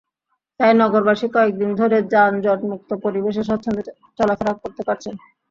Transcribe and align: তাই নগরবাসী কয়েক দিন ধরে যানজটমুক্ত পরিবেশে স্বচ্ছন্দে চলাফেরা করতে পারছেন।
তাই 0.59 0.71
নগরবাসী 0.75 1.27
কয়েক 1.33 1.53
দিন 1.59 1.71
ধরে 1.79 1.97
যানজটমুক্ত 2.13 2.89
পরিবেশে 3.03 3.41
স্বচ্ছন্দে 3.43 3.81
চলাফেরা 4.19 4.53
করতে 4.55 4.81
পারছেন। 4.87 5.13